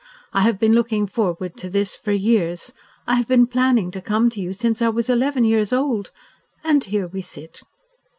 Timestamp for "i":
0.33-0.41, 3.05-3.17, 4.81-4.89